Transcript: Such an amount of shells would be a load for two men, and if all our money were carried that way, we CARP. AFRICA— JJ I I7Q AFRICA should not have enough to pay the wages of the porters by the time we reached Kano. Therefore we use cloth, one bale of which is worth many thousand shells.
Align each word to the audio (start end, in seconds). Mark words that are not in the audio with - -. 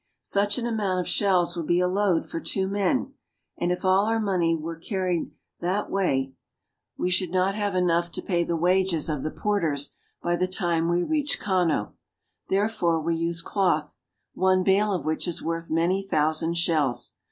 Such 0.23 0.57
an 0.57 0.65
amount 0.65 0.99
of 0.99 1.07
shells 1.07 1.55
would 1.55 1.67
be 1.67 1.79
a 1.79 1.87
load 1.87 2.27
for 2.27 2.39
two 2.39 2.67
men, 2.67 3.13
and 3.55 3.71
if 3.71 3.85
all 3.85 4.05
our 4.07 4.19
money 4.19 4.55
were 4.55 4.75
carried 4.75 5.29
that 5.59 5.91
way, 5.91 6.15
we 6.17 6.23
CARP. 6.23 6.31
AFRICA— 6.31 6.31
JJ 6.31 6.31
I 6.31 6.31
I7Q 6.31 6.97
AFRICA 6.97 7.11
should 7.11 7.29
not 7.29 7.55
have 7.55 7.75
enough 7.75 8.11
to 8.13 8.21
pay 8.23 8.43
the 8.43 8.55
wages 8.57 9.09
of 9.09 9.21
the 9.21 9.29
porters 9.29 9.91
by 10.23 10.35
the 10.35 10.47
time 10.47 10.89
we 10.89 11.03
reached 11.03 11.39
Kano. 11.39 11.93
Therefore 12.49 12.99
we 12.99 13.15
use 13.15 13.43
cloth, 13.43 13.99
one 14.33 14.63
bale 14.63 14.91
of 14.91 15.05
which 15.05 15.27
is 15.27 15.43
worth 15.43 15.69
many 15.69 16.01
thousand 16.01 16.55
shells. 16.57 17.13